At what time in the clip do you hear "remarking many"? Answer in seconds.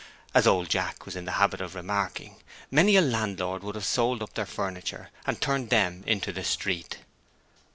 1.75-2.95